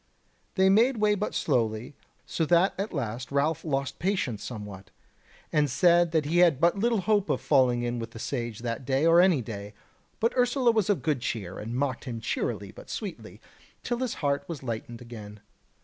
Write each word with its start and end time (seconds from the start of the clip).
They 0.55 0.67
made 0.67 0.97
way 0.97 1.13
but 1.13 1.35
slowly, 1.35 1.93
so 2.25 2.43
that 2.47 2.73
at 2.79 2.91
last 2.91 3.31
Ralph 3.31 3.63
lost 3.63 3.99
patience 3.99 4.43
somewhat, 4.43 4.89
and 5.53 5.69
said 5.69 6.11
that 6.11 6.25
he 6.25 6.39
had 6.39 6.59
but 6.59 6.75
little 6.75 7.01
hope 7.01 7.29
of 7.29 7.39
falling 7.39 7.83
in 7.83 7.99
with 7.99 8.09
the 8.09 8.17
Sage 8.17 8.61
that 8.61 8.83
day 8.83 9.05
or 9.05 9.21
any 9.21 9.43
day. 9.43 9.75
But 10.19 10.33
Ursula 10.35 10.71
was 10.71 10.89
of 10.89 11.03
good 11.03 11.21
cheer, 11.21 11.59
and 11.59 11.75
mocked 11.77 12.05
him 12.05 12.19
merrily 12.35 12.71
but 12.71 12.89
sweetly, 12.89 13.41
till 13.83 13.99
his 13.99 14.15
heart 14.15 14.43
was 14.47 14.63
lightened 14.63 15.03
again. 15.03 15.39